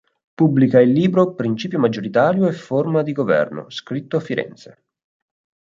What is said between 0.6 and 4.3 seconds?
il libro "Principio maggioritario e forma di Governo" scritto a